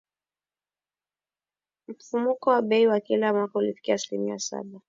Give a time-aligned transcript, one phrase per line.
[1.87, 4.79] Mfumuko wa bei wa kila mwaka ulifikia asilimia saba